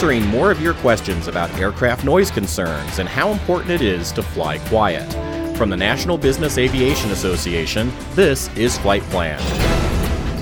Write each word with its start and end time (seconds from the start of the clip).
answering 0.00 0.26
more 0.28 0.50
of 0.50 0.62
your 0.62 0.72
questions 0.72 1.28
about 1.28 1.52
aircraft 1.58 2.06
noise 2.06 2.30
concerns 2.30 3.00
and 3.00 3.06
how 3.06 3.32
important 3.32 3.70
it 3.70 3.82
is 3.82 4.12
to 4.12 4.22
fly 4.22 4.56
quiet. 4.60 5.06
From 5.58 5.68
the 5.68 5.76
National 5.76 6.16
Business 6.16 6.56
Aviation 6.56 7.10
Association, 7.10 7.92
this 8.14 8.48
is 8.56 8.78
Flight 8.78 9.02
Plan. 9.10 9.38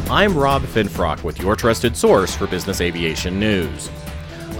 I'm 0.08 0.38
Rob 0.38 0.62
Finfrock 0.62 1.24
with 1.24 1.40
your 1.40 1.56
trusted 1.56 1.96
source 1.96 2.36
for 2.36 2.46
business 2.46 2.80
aviation 2.80 3.40
news. 3.40 3.90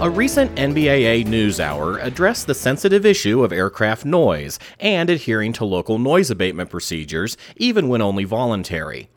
A 0.01 0.09
recent 0.09 0.53
NBAA 0.57 1.25
NewsHour 1.25 2.03
addressed 2.03 2.47
the 2.47 2.53
sensitive 2.53 3.05
issue 3.05 3.41
of 3.41 3.53
aircraft 3.53 4.03
noise 4.03 4.59
and 4.81 5.09
adhering 5.09 5.53
to 5.53 5.63
local 5.63 5.97
noise 5.97 6.29
abatement 6.29 6.69
procedures, 6.69 7.37
even 7.55 7.87
when 7.87 8.01
only 8.01 8.25
voluntary 8.25 9.07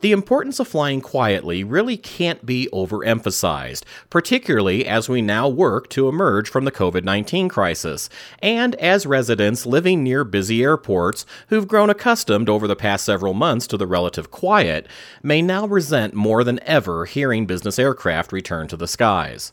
the 0.00 0.12
importance 0.12 0.60
of 0.60 0.68
flying 0.68 1.00
quietly 1.00 1.64
really 1.64 1.96
can't 1.96 2.46
be 2.46 2.68
overemphasized, 2.72 3.82
particularly 4.10 4.86
as 4.86 5.08
we 5.08 5.20
now 5.20 5.48
work 5.48 5.88
to 5.90 6.08
emerge 6.08 6.48
from 6.48 6.64
the 6.64 6.72
COVID 6.72 7.04
19 7.04 7.48
crisis, 7.48 8.08
and 8.40 8.74
as 8.76 9.06
residents 9.06 9.66
living 9.66 10.02
near 10.02 10.24
busy 10.24 10.62
airports 10.62 11.26
who've 11.48 11.68
grown 11.68 11.90
accustomed 11.90 12.48
over 12.48 12.66
the 12.68 12.76
past 12.76 13.04
several 13.04 13.34
months 13.34 13.66
to 13.66 13.76
the 13.76 13.86
relative 13.86 14.30
quiet 14.30 14.86
may 15.22 15.42
now 15.42 15.66
resent 15.66 16.14
more 16.14 16.44
than 16.44 16.60
ever 16.62 17.04
hearing 17.04 17.46
business 17.46 17.78
aircraft 17.78 18.32
return 18.32 18.68
to 18.68 18.76
the 18.76 18.88
skies. 18.88 19.52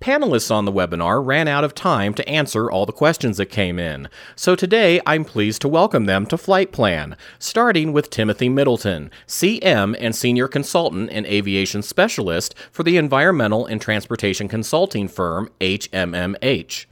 Panelists 0.00 0.50
on 0.50 0.64
the 0.64 0.72
webinar 0.72 1.24
ran 1.24 1.48
out 1.48 1.64
of 1.64 1.74
time 1.74 2.14
to 2.14 2.28
answer 2.28 2.70
all 2.70 2.84
the 2.84 2.92
questions 2.92 3.36
that 3.36 3.46
came 3.46 3.78
in, 3.78 4.08
so 4.36 4.54
today 4.54 5.00
I'm 5.06 5.24
pleased 5.24 5.62
to 5.62 5.68
welcome 5.68 6.04
them 6.04 6.26
to 6.26 6.36
Flight 6.36 6.72
Plan, 6.72 7.16
starting 7.38 7.92
with 7.92 8.10
Timothy 8.10 8.48
Middleton, 8.48 9.10
CM 9.26 9.96
and 9.98 10.14
Senior 10.14 10.48
Consultant 10.48 11.10
and 11.10 11.24
Aviation 11.26 11.82
Specialist 11.82 12.54
for 12.70 12.82
the 12.82 12.96
environmental 12.96 13.66
and 13.66 13.80
transportation 13.80 14.48
consulting 14.48 15.08
firm 15.08 15.48
HMMH. 15.60 16.86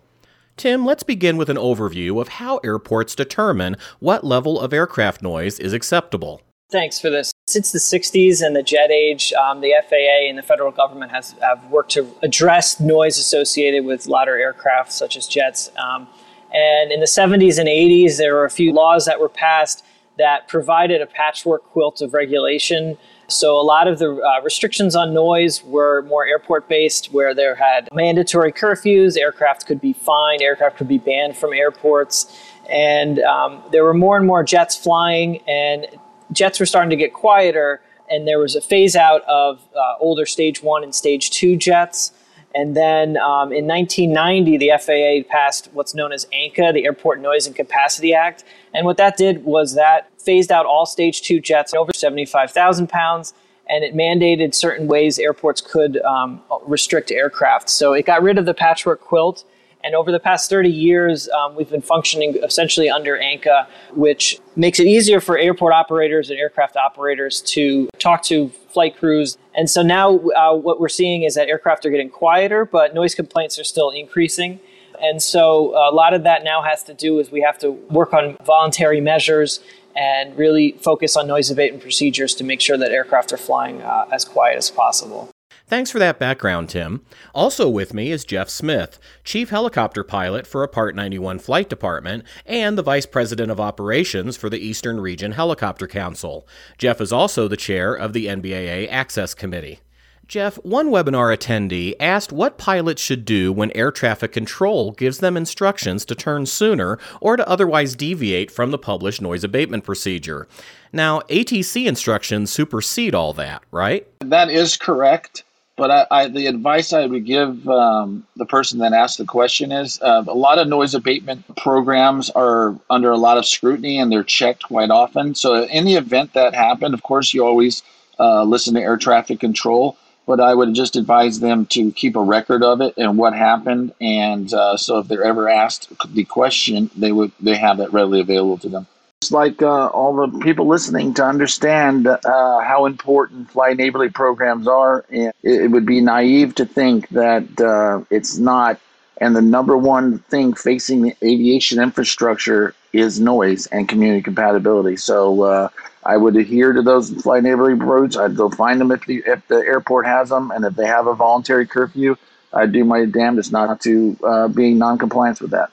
Tim, 0.57 0.85
let's 0.85 1.03
begin 1.03 1.37
with 1.37 1.51
an 1.51 1.57
overview 1.57 2.21
of 2.21 2.29
how 2.29 2.59
airports 2.59 3.15
determine 3.15 3.77
what 3.99 4.25
level 4.25 4.61
of 4.61 4.73
aircraft 4.73 5.23
noise 5.23 5.59
is 5.59 5.73
acceptable. 5.73 6.41
Thanks 6.71 7.01
for 7.01 7.11
this. 7.11 7.32
Since 7.53 7.71
the 7.71 7.79
60s 7.79 8.41
and 8.41 8.57
the 8.57 8.63
jet 8.63 8.91
age, 8.91 9.35
um, 9.35 9.61
the 9.61 9.75
FAA 9.87 10.27
and 10.27 10.39
the 10.39 10.43
federal 10.43 10.73
government 10.73 11.13
has 11.13 11.35
have 11.43 11.63
worked 11.67 11.91
to 11.93 12.11
address 12.23 12.81
noise 12.81 13.19
associated 13.19 13.85
with 13.85 14.07
louder 14.07 14.39
aircraft, 14.39 14.91
such 14.91 15.19
as 15.19 15.27
jets. 15.27 15.71
Um, 15.77 16.09
and 16.51 16.91
in 16.91 17.01
the 17.01 17.07
70s 17.07 17.59
and 17.59 17.69
80s, 17.69 18.17
there 18.17 18.35
were 18.35 18.47
a 18.47 18.51
few 18.51 18.73
laws 18.73 19.05
that 19.05 19.21
were 19.21 19.29
passed 19.29 19.85
that 20.17 20.49
provided 20.49 21.03
a 21.03 21.07
patchwork 21.07 21.63
quilt 21.73 22.01
of 22.01 22.15
regulation. 22.15 22.97
So 23.29 23.61
a 23.61 23.63
lot 23.63 23.87
of 23.87 23.99
the 23.99 24.15
uh, 24.15 24.43
restrictions 24.43 24.97
on 24.97 25.13
noise 25.13 25.63
were 25.63 26.03
more 26.03 26.27
airport 26.27 26.69
based, 26.69 27.13
where 27.13 27.35
there 27.35 27.55
had 27.55 27.87
mandatory 27.93 28.53
curfews, 28.53 29.19
aircraft 29.19 29.67
could 29.67 29.81
be 29.81 29.93
fined, 29.93 30.41
aircraft 30.41 30.79
could 30.79 30.89
be 30.89 30.99
banned 30.99 31.37
from 31.37 31.53
airports. 31.53 32.35
And 32.71 33.19
um, 33.21 33.63
there 33.73 33.85
were 33.85 33.95
more 33.95 34.17
and 34.17 34.27
more 34.27 34.43
jets 34.43 34.75
flying, 34.77 35.43
and 35.47 35.87
jets 36.33 36.61
were 36.61 36.67
starting 36.67 36.91
to 36.91 36.97
get 36.97 37.13
quieter, 37.13 37.81
and 38.09 38.27
there 38.27 38.39
was 38.39 38.55
a 38.57 38.61
phase 38.61 38.97
out 38.97 39.23
of 39.29 39.61
uh, 39.75 39.95
older 40.01 40.27
stage 40.27 40.63
one 40.63 40.83
and 40.83 40.95
stage 40.95 41.31
two 41.31 41.57
jets. 41.57 42.13
And 42.55 42.77
then 42.77 43.17
um, 43.17 43.51
in 43.51 43.67
1990, 43.67 44.59
the 44.59 44.73
FAA 44.79 45.31
passed 45.31 45.71
what's 45.73 45.95
known 45.95 46.13
as 46.13 46.27
ANCA, 46.27 46.75
the 46.75 46.85
Airport 46.85 47.21
Noise 47.21 47.47
and 47.47 47.57
Capacity 47.57 48.13
Act. 48.13 48.45
And 48.75 48.85
what 48.85 48.99
that 48.99 49.17
did 49.17 49.45
was 49.45 49.75
that 49.75 50.11
phased 50.21 50.53
out 50.53 50.67
all 50.67 50.85
stage 50.85 51.23
two 51.23 51.41
jets 51.41 51.73
over 51.73 51.93
75,000 51.95 52.89
pounds, 52.89 53.33
and 53.69 53.85
it 53.85 53.95
mandated 53.95 54.55
certain 54.55 54.87
ways 54.87 55.19
airports 55.19 55.63
could 55.63 55.97
um, 56.03 56.43
restrict 56.67 57.11
aircraft. 57.11 57.71
So 57.71 57.95
it 57.95 58.05
got 58.05 58.23
rid 58.23 58.37
of 58.37 58.45
the 58.45 58.55
patchwork 58.55 59.01
quilt 59.01 59.45
and 59.85 59.95
over 59.95 60.13
the 60.13 60.21
past 60.21 60.49
30 60.49 60.69
years, 60.69 61.29
um, 61.31 61.57
we've 61.57 61.71
been 61.71 61.83
functioning 61.83 62.37
essentially 62.43 62.89
under 62.89 63.19
ANCA, 63.19 63.67
which 63.95 64.41
makes 64.55 64.79
it 64.79 64.87
easier 64.87 65.21
for 65.21 65.37
airport 65.37 65.73
operators 65.73 66.31
and 66.31 66.39
aircraft 66.39 66.77
operators 66.77 67.41
to 67.43 67.89
talk 67.99 68.23
to 68.25 68.49
flight 68.69 68.97
crews. 68.97 69.37
And 69.55 69.69
so 69.69 69.83
now 69.83 70.19
uh, 70.31 70.55
what 70.55 70.81
we're 70.81 70.89
seeing 70.89 71.25
is 71.25 71.35
that 71.35 71.49
aircraft 71.49 71.85
are 71.85 71.91
getting 71.91 72.11
quieter, 72.11 72.65
but 72.65 72.95
noise 72.95 73.15
complaints 73.15 73.59
are 73.59 73.65
still 73.65 73.91
increasing. 73.91 74.61
And 75.01 75.21
so 75.21 75.75
a 75.77 75.91
lot 75.93 76.15
of 76.15 76.23
that 76.23 76.45
now 76.45 76.63
has 76.63 76.85
to 76.85 76.95
do 76.95 77.19
is 77.19 77.33
we 77.33 77.41
have 77.41 77.59
to 77.59 77.73
work 77.73 78.15
on 78.15 78.37
voluntary 78.45 79.01
measures 79.01 79.61
and 79.97 80.37
really 80.39 80.73
focus 80.81 81.17
on 81.17 81.27
noise 81.27 81.51
abatement 81.51 81.83
procedures 81.83 82.35
to 82.37 82.45
make 82.45 82.61
sure 82.61 82.79
that 82.79 82.93
aircraft 82.93 83.33
are 83.33 83.37
flying 83.37 83.83
uh, 83.83 84.07
as 84.13 84.25
quiet 84.25 84.57
as 84.57 84.71
possible. 84.71 85.32
Thanks 85.73 85.91
for 85.91 85.99
that 86.01 86.19
background, 86.19 86.69
Tim. 86.69 87.01
Also 87.35 87.67
with 87.67 87.95
me 87.95 88.11
is 88.11 88.27
Jeff 88.27 88.51
Smith, 88.51 88.99
Chief 89.25 89.49
Helicopter 89.49 90.05
Pilot 90.05 90.47
for 90.47 90.63
a 90.63 90.69
Part 90.69 90.95
91 90.95 91.39
Flight 91.39 91.71
Department 91.71 92.25
and 92.45 92.77
the 92.77 92.83
Vice 92.83 93.07
President 93.07 93.51
of 93.51 93.59
Operations 93.59 94.37
for 94.37 94.51
the 94.51 94.59
Eastern 94.59 95.01
Region 95.01 95.33
Helicopter 95.33 95.87
Council. 95.87 96.47
Jeff 96.77 97.01
is 97.01 97.11
also 97.11 97.49
the 97.49 97.57
chair 97.57 97.95
of 97.95 98.13
the 98.13 98.27
NBAA 98.27 98.87
Access 98.91 99.33
Committee. 99.33 99.81
Jeff, 100.29 100.57
one 100.57 100.91
webinar 100.91 101.35
attendee 101.35 101.95
asked 101.99 102.33
what 102.33 102.59
pilots 102.59 103.01
should 103.01 103.25
do 103.25 103.51
when 103.51 103.71
air 103.71 103.91
traffic 103.91 104.31
control 104.31 104.93
gives 104.93 105.21
them 105.21 105.39
instructions 105.39 106.05
to 106.05 106.15
turn 106.15 106.45
sooner 106.45 106.99
or 107.19 107.39
to 107.39 107.49
otherwise 107.49 107.97
deviate 107.97 108.51
from 108.51 108.73
the 108.73 108.79
published 108.79 109.23
noise 109.23 109.43
abatement 109.43 109.85
procedure. 109.85 110.47
Now, 110.93 111.21
ATC 111.31 111.87
instructions 111.87 112.53
supersede 112.53 113.15
all 113.15 113.33
that, 113.33 113.63
right? 113.71 114.07
That 114.21 114.51
is 114.51 114.77
correct. 114.77 115.45
But 115.77 115.91
I, 115.91 116.07
I, 116.11 116.29
the 116.29 116.47
advice 116.47 116.93
I 116.93 117.07
would 117.07 117.25
give 117.25 117.67
um, 117.67 118.27
the 118.37 118.45
person 118.45 118.79
that 118.81 118.93
asked 118.93 119.19
the 119.19 119.25
question 119.25 119.73
is 119.73 120.01
uh, 120.03 120.23
a 120.27 120.35
lot 120.35 120.59
of 120.59 120.69
noise 120.69 120.95
abatement 120.95 121.45
programs 121.57 122.29
are 122.31 122.79
under 122.91 123.11
a 123.11 123.17
lot 123.17 123.39
of 123.39 123.47
scrutiny 123.47 123.99
and 123.99 124.13
they're 124.13 124.23
checked 124.23 124.65
quite 124.65 124.91
often. 124.91 125.35
So, 125.35 125.65
in 125.65 125.85
the 125.85 125.95
event 125.95 126.35
that 126.35 126.55
happened, 126.55 126.93
of 126.93 127.03
course, 127.03 127.33
you 127.33 127.45
always 127.45 127.83
uh, 128.19 128.45
listen 128.45 128.75
to 128.75 128.81
air 128.81 128.99
traffic 128.99 129.41
control. 129.41 129.97
But 130.25 130.39
I 130.39 130.55
would 130.55 130.73
just 130.75 130.95
advise 130.95 131.41
them 131.41 131.67
to 131.67 131.91
keep 131.91 132.15
a 132.15 132.23
record 132.23 132.63
of 132.63 132.81
it 132.81 132.95
and 132.97 133.19
what 133.19 133.35
happened, 133.35 133.93
and 134.01 134.55
uh, 134.55 134.77
so 134.77 134.99
if 134.99 135.09
they're 135.09 135.25
ever 135.25 135.49
asked 135.49 135.89
the 136.15 136.25
question, 136.25 136.91
they 136.97 137.11
would 137.11 137.33
they 137.41 137.57
have 137.57 137.79
that 137.79 137.93
readily 137.93 138.21
available 138.21 138.59
to 138.59 138.69
them 138.69 138.87
like 139.31 139.63
uh, 139.63 139.87
all 139.89 140.27
the 140.27 140.39
people 140.41 140.67
listening 140.67 141.15
to 141.15 141.25
understand 141.25 142.07
uh, 142.07 142.19
how 142.61 142.87
important 142.87 143.51
flight 143.51 143.77
neighborly 143.77 144.09
programs 144.09 144.67
are. 144.67 145.05
And 145.11 145.33
it, 145.43 145.71
would 145.71 145.87
be 145.87 146.01
naive 146.01 146.55
to 146.57 146.67
think 146.67 147.09
that 147.11 147.61
uh, 147.61 148.05
it's 148.11 148.39
not. 148.39 148.81
And 149.19 149.37
the 149.37 149.43
number 149.43 149.77
one 149.77 150.19
thing 150.19 150.55
facing 150.55 151.03
the 151.03 151.17
aviation 151.23 151.81
infrastructure 151.81 152.75
is 152.93 153.21
noise 153.21 153.67
and 153.67 153.89
community 153.89 154.23
compatibility. 154.23 154.97
So 154.97 155.43
uh, 155.43 155.69
I 156.05 156.17
would 156.17 156.35
adhere 156.35 156.73
to 156.73 156.83
those 156.83 157.11
flight 157.23 157.45
neighborly 157.45 157.75
routes. 157.75 158.17
I'd 158.17 158.37
go 158.37 158.51
find 158.51 158.81
them 158.81 158.91
if 158.91 159.07
the 159.07 159.23
if 159.25 159.47
the 159.47 159.59
airport 159.59 160.07
has 160.07 160.31
them, 160.31 160.51
and 160.51 160.65
if 160.65 160.75
they 160.75 160.87
have 160.87 161.07
a 161.07 161.15
voluntary 161.15 161.67
curfew, 161.67 162.17
I'd 162.53 162.73
do 162.73 162.85
my 162.85 163.05
damnedest 163.05 163.53
not 163.53 163.81
to 163.83 164.19
uh, 164.25 164.49
be 164.49 164.75
non-compliance 164.75 165.41
with 165.41 165.53
that. 165.53 165.71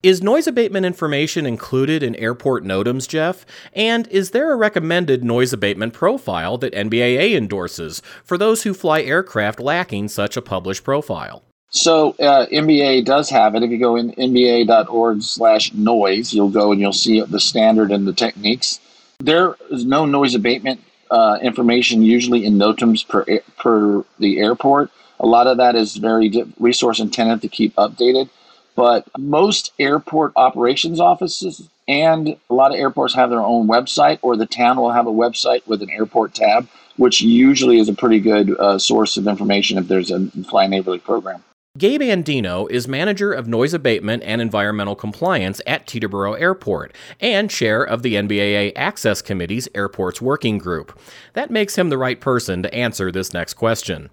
Is 0.00 0.22
noise 0.22 0.46
abatement 0.46 0.86
information 0.86 1.44
included 1.44 2.04
in 2.04 2.14
airport 2.14 2.62
NOTAMs, 2.62 3.08
Jeff? 3.08 3.44
And 3.72 4.06
is 4.06 4.30
there 4.30 4.52
a 4.52 4.56
recommended 4.56 5.24
noise 5.24 5.52
abatement 5.52 5.92
profile 5.92 6.56
that 6.58 6.72
NBAA 6.72 7.36
endorses 7.36 8.00
for 8.22 8.38
those 8.38 8.62
who 8.62 8.74
fly 8.74 9.02
aircraft 9.02 9.58
lacking 9.58 10.06
such 10.06 10.36
a 10.36 10.42
published 10.42 10.84
profile? 10.84 11.42
So 11.70 12.10
uh, 12.20 12.46
NBAA 12.46 13.06
does 13.06 13.28
have 13.30 13.56
it. 13.56 13.64
If 13.64 13.72
you 13.72 13.78
go 13.80 13.96
in 13.96 14.12
nbaa.org 14.12 15.20
slash 15.20 15.74
noise, 15.74 16.32
you'll 16.32 16.48
go 16.48 16.70
and 16.70 16.80
you'll 16.80 16.92
see 16.92 17.20
the 17.20 17.40
standard 17.40 17.90
and 17.90 18.06
the 18.06 18.12
techniques. 18.12 18.78
There 19.18 19.56
is 19.72 19.84
no 19.84 20.06
noise 20.06 20.36
abatement 20.36 20.80
uh, 21.10 21.38
information 21.42 22.04
usually 22.04 22.44
in 22.44 22.54
NOTAMs 22.54 23.08
per, 23.08 23.24
per 23.56 24.04
the 24.20 24.38
airport. 24.38 24.92
A 25.18 25.26
lot 25.26 25.48
of 25.48 25.56
that 25.56 25.74
is 25.74 25.96
very 25.96 26.30
resource 26.60 27.00
intensive 27.00 27.40
to 27.40 27.48
keep 27.48 27.74
updated. 27.74 28.30
But 28.78 29.08
most 29.18 29.72
airport 29.80 30.34
operations 30.36 31.00
offices 31.00 31.68
and 31.88 32.36
a 32.48 32.54
lot 32.54 32.70
of 32.70 32.78
airports 32.78 33.12
have 33.12 33.28
their 33.28 33.40
own 33.40 33.66
website, 33.66 34.20
or 34.22 34.36
the 34.36 34.46
town 34.46 34.76
will 34.76 34.92
have 34.92 35.08
a 35.08 35.12
website 35.12 35.66
with 35.66 35.82
an 35.82 35.90
airport 35.90 36.32
tab, 36.32 36.68
which 36.96 37.20
usually 37.20 37.80
is 37.80 37.88
a 37.88 37.92
pretty 37.92 38.20
good 38.20 38.56
uh, 38.56 38.78
source 38.78 39.16
of 39.16 39.26
information 39.26 39.78
if 39.78 39.88
there's 39.88 40.12
a 40.12 40.28
fly 40.48 40.68
neighborly 40.68 41.00
program. 41.00 41.42
Gabe 41.76 42.02
Andino 42.02 42.70
is 42.70 42.86
manager 42.86 43.32
of 43.32 43.48
noise 43.48 43.74
abatement 43.74 44.22
and 44.22 44.40
environmental 44.40 44.94
compliance 44.94 45.60
at 45.66 45.88
Teterboro 45.88 46.40
Airport 46.40 46.94
and 47.20 47.50
chair 47.50 47.82
of 47.82 48.04
the 48.04 48.14
NBAA 48.14 48.74
Access 48.76 49.22
Committee's 49.22 49.68
Airports 49.74 50.22
Working 50.22 50.56
Group. 50.56 50.96
That 51.32 51.50
makes 51.50 51.76
him 51.76 51.88
the 51.88 51.98
right 51.98 52.20
person 52.20 52.62
to 52.62 52.72
answer 52.72 53.10
this 53.10 53.32
next 53.32 53.54
question. 53.54 54.10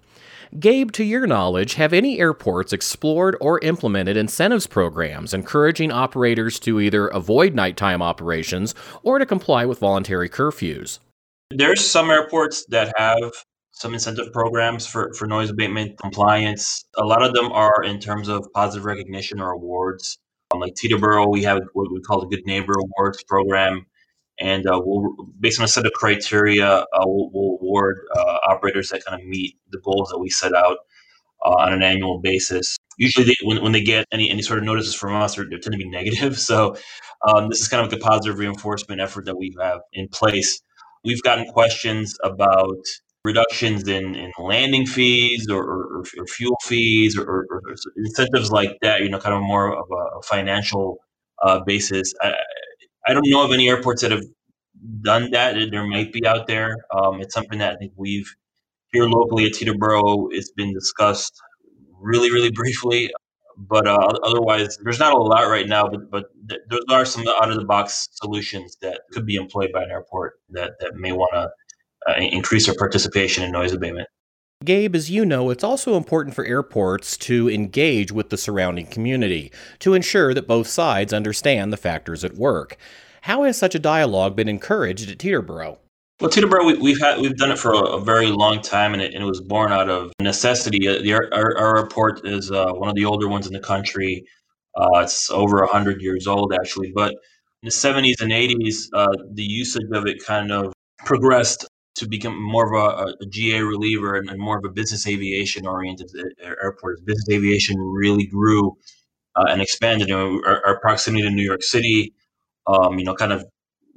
Gabe, 0.58 0.92
to 0.92 1.04
your 1.04 1.26
knowledge, 1.26 1.74
have 1.74 1.92
any 1.92 2.18
airports 2.18 2.72
explored 2.72 3.36
or 3.40 3.58
implemented 3.60 4.16
incentives 4.16 4.66
programs 4.66 5.34
encouraging 5.34 5.90
operators 5.90 6.58
to 6.60 6.80
either 6.80 7.08
avoid 7.08 7.54
nighttime 7.54 8.02
operations 8.02 8.74
or 9.02 9.18
to 9.18 9.26
comply 9.26 9.64
with 9.64 9.78
voluntary 9.78 10.28
curfews? 10.28 10.98
There's 11.50 11.86
some 11.86 12.10
airports 12.10 12.64
that 12.66 12.92
have 12.96 13.32
some 13.72 13.92
incentive 13.92 14.32
programs 14.32 14.86
for, 14.86 15.12
for 15.14 15.26
noise 15.26 15.50
abatement 15.50 15.98
compliance. 15.98 16.84
A 16.96 17.04
lot 17.04 17.22
of 17.22 17.34
them 17.34 17.52
are 17.52 17.82
in 17.84 18.00
terms 18.00 18.28
of 18.28 18.46
positive 18.54 18.84
recognition 18.84 19.40
or 19.40 19.52
awards. 19.52 20.18
Um, 20.52 20.60
like 20.60 20.74
Teterboro, 20.74 21.30
we 21.30 21.42
have 21.42 21.60
what 21.74 21.92
we 21.92 22.00
call 22.00 22.20
the 22.20 22.26
Good 22.26 22.46
Neighbor 22.46 22.74
Awards 22.78 23.22
program. 23.24 23.84
And 24.38 24.66
uh, 24.66 24.80
we'll, 24.84 25.14
based 25.40 25.58
on 25.58 25.64
a 25.64 25.68
set 25.68 25.86
of 25.86 25.92
criteria, 25.92 26.68
uh, 26.68 26.84
we'll, 27.04 27.30
we'll, 27.32 27.58
award 27.60 27.98
uh, 28.14 28.38
operators 28.48 28.90
that 28.90 29.04
kind 29.04 29.20
of 29.20 29.26
meet 29.26 29.56
the 29.70 29.78
goals 29.78 30.10
that 30.10 30.18
we 30.18 30.28
set 30.28 30.54
out 30.54 30.78
uh, 31.44 31.54
on 31.54 31.72
an 31.72 31.82
annual 31.82 32.20
basis. 32.20 32.76
Usually, 32.98 33.26
they, 33.26 33.34
when, 33.44 33.62
when 33.62 33.72
they 33.72 33.82
get 33.82 34.06
any, 34.12 34.30
any 34.30 34.42
sort 34.42 34.58
of 34.58 34.64
notices 34.64 34.94
from 34.94 35.14
us, 35.14 35.36
they 35.36 35.44
tend 35.44 35.62
to 35.62 35.78
be 35.78 35.88
negative. 35.88 36.38
So, 36.38 36.76
um, 37.26 37.48
this 37.48 37.60
is 37.60 37.68
kind 37.68 37.84
of 37.84 37.90
the 37.90 37.98
positive 37.98 38.38
reinforcement 38.38 39.00
effort 39.00 39.24
that 39.24 39.36
we 39.36 39.54
have 39.60 39.80
in 39.92 40.08
place. 40.08 40.60
We've 41.04 41.22
gotten 41.22 41.46
questions 41.46 42.16
about 42.22 42.76
reductions 43.24 43.88
in, 43.88 44.14
in 44.14 44.30
landing 44.38 44.86
fees 44.86 45.48
or, 45.50 45.62
or, 45.62 46.04
or 46.18 46.26
fuel 46.26 46.56
fees 46.62 47.18
or, 47.18 47.46
or, 47.50 47.62
incentives 47.96 48.50
like 48.52 48.76
that, 48.82 49.00
you 49.00 49.08
know, 49.08 49.18
kind 49.18 49.34
of 49.34 49.42
more 49.42 49.76
of 49.76 49.86
a 49.90 50.22
financial 50.22 50.98
uh, 51.42 51.60
basis. 51.66 52.14
I, 52.22 52.34
I 53.06 53.14
don't 53.14 53.28
know 53.28 53.44
of 53.44 53.52
any 53.52 53.68
airports 53.68 54.02
that 54.02 54.10
have 54.10 54.24
done 55.02 55.30
that. 55.32 55.56
There 55.70 55.86
might 55.86 56.12
be 56.12 56.26
out 56.26 56.46
there. 56.46 56.76
Um, 56.94 57.20
it's 57.20 57.34
something 57.34 57.58
that 57.58 57.74
I 57.74 57.76
think 57.76 57.92
we've 57.96 58.30
here 58.92 59.04
locally 59.04 59.46
at 59.46 59.52
Teterboro. 59.52 60.28
It's 60.30 60.52
been 60.52 60.72
discussed 60.74 61.40
really, 62.00 62.30
really 62.30 62.50
briefly, 62.50 63.10
but 63.56 63.86
uh, 63.86 64.12
otherwise, 64.24 64.78
there's 64.84 64.98
not 64.98 65.12
a 65.14 65.18
lot 65.18 65.48
right 65.48 65.68
now. 65.68 65.88
But 65.88 66.10
but 66.10 66.24
th- 66.48 66.60
there 66.70 66.98
are 66.98 67.04
some 67.04 67.26
out 67.28 67.50
of 67.50 67.56
the 67.56 67.64
box 67.64 68.08
solutions 68.12 68.76
that 68.82 69.02
could 69.12 69.26
be 69.26 69.36
employed 69.36 69.70
by 69.72 69.84
an 69.84 69.90
airport 69.90 70.34
that 70.50 70.72
that 70.80 70.94
may 70.96 71.12
want 71.12 71.32
to 71.34 71.50
uh, 72.12 72.16
increase 72.18 72.66
their 72.66 72.76
participation 72.76 73.44
in 73.44 73.52
noise 73.52 73.72
abatement. 73.72 74.08
Gabe, 74.64 74.96
as 74.96 75.10
you 75.10 75.26
know, 75.26 75.50
it's 75.50 75.62
also 75.62 75.96
important 75.96 76.34
for 76.34 76.44
airports 76.44 77.18
to 77.18 77.50
engage 77.50 78.10
with 78.10 78.30
the 78.30 78.38
surrounding 78.38 78.86
community 78.86 79.52
to 79.80 79.92
ensure 79.92 80.32
that 80.32 80.48
both 80.48 80.66
sides 80.66 81.12
understand 81.12 81.72
the 81.72 81.76
factors 81.76 82.24
at 82.24 82.36
work. 82.36 82.78
How 83.22 83.42
has 83.42 83.58
such 83.58 83.74
a 83.74 83.78
dialogue 83.78 84.34
been 84.34 84.48
encouraged 84.48 85.10
at 85.10 85.18
Teterboro? 85.18 85.78
Well, 86.20 86.30
Teterboro, 86.30 86.80
we, 86.80 86.92
have 86.92 87.00
had 87.00 87.20
we've 87.20 87.36
done 87.36 87.50
it 87.50 87.58
for 87.58 87.74
a, 87.74 87.96
a 87.96 88.00
very 88.00 88.28
long 88.28 88.62
time, 88.62 88.94
and 88.94 89.02
it, 89.02 89.12
and 89.12 89.22
it, 89.22 89.26
was 89.26 89.42
born 89.42 89.72
out 89.72 89.90
of 89.90 90.10
necessity. 90.22 90.88
Uh, 90.88 91.02
the, 91.02 91.12
our, 91.12 91.30
our, 91.34 91.76
airport 91.76 92.26
is 92.26 92.50
uh, 92.50 92.72
one 92.72 92.88
of 92.88 92.94
the 92.94 93.04
older 93.04 93.28
ones 93.28 93.46
in 93.46 93.52
the 93.52 93.60
country. 93.60 94.24
Uh, 94.74 95.00
it's 95.00 95.30
over 95.30 95.66
hundred 95.66 96.00
years 96.00 96.26
old, 96.26 96.54
actually. 96.54 96.90
But 96.94 97.10
in 97.10 97.66
the 97.66 97.70
seventies 97.70 98.22
and 98.22 98.32
eighties, 98.32 98.88
uh, 98.94 99.08
the 99.34 99.44
usage 99.44 99.90
of 99.92 100.06
it 100.06 100.24
kind 100.24 100.50
of 100.50 100.72
progressed 101.04 101.66
to 101.96 102.08
become 102.08 102.40
more 102.40 102.66
of 102.66 103.08
a, 103.08 103.14
a 103.22 103.26
GA 103.26 103.60
reliever 103.60 104.16
and, 104.16 104.28
and, 104.30 104.38
more 104.38 104.58
of 104.58 104.64
a 104.64 104.68
business 104.68 105.06
aviation 105.06 105.66
oriented 105.66 106.10
airport. 106.40 107.04
Business 107.04 107.28
aviation 107.30 107.78
really 107.78 108.26
grew 108.26 108.76
uh, 109.34 109.46
and 109.48 109.60
expanded. 109.60 110.08
You 110.08 110.16
know, 110.16 110.42
our, 110.46 110.64
our, 110.66 110.80
proximity 110.80 111.22
to 111.22 111.30
New 111.30 111.42
York 111.42 111.62
City, 111.62 112.14
um, 112.66 112.98
you 112.98 113.04
know, 113.04 113.14
kind 113.14 113.32
of 113.32 113.44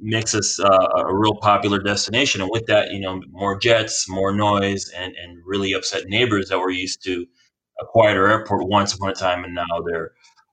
makes 0.00 0.34
us 0.34 0.58
uh, 0.58 0.88
a 0.96 1.14
real 1.14 1.36
popular 1.36 1.78
destination. 1.78 2.40
And 2.40 2.50
with 2.50 2.66
that, 2.66 2.90
you 2.90 3.00
know, 3.00 3.22
more 3.30 3.58
jets, 3.58 4.08
more 4.08 4.32
noise, 4.32 4.90
and, 4.96 5.14
and 5.22 5.38
really 5.44 5.74
upset 5.74 6.04
neighbors 6.06 6.48
that 6.48 6.58
were 6.58 6.70
used 6.70 7.04
to 7.04 7.26
a 7.80 7.86
quieter 7.86 8.28
airport 8.28 8.66
once 8.68 8.94
upon 8.94 9.10
a 9.10 9.14
time, 9.14 9.44
and 9.44 9.54
now 9.54 9.80
there 9.86 10.12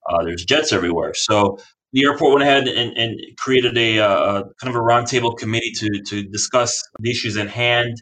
uh, 0.09 0.23
there's 0.23 0.45
jets 0.45 0.71
everywhere. 0.71 1.13
So 1.13 1.59
the 1.97 2.03
airport 2.03 2.33
went 2.33 2.43
ahead 2.43 2.67
and, 2.67 2.95
and 2.95 3.19
created 3.37 3.75
a 3.75 3.97
uh, 3.97 4.43
kind 4.61 4.69
of 4.69 4.75
a 4.75 4.83
roundtable 4.83 5.35
committee 5.35 5.71
to 5.71 5.89
to 6.05 6.21
discuss 6.29 6.79
the 6.99 7.09
issues 7.09 7.37
at 7.37 7.49
hand, 7.49 7.95